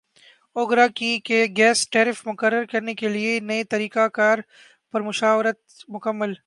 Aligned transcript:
اوگرا 0.55 0.85
کی 0.95 1.11
gas 1.57 1.79
tariff 1.89 2.25
مقرر 2.27 2.63
کرنے 2.71 2.93
کیلئے 2.95 3.39
نئے 3.39 3.63
طریقہ 3.63 4.07
کار 4.13 4.37
پر 4.93 5.01
مشاورت 5.01 5.59
مکمل 5.89 6.33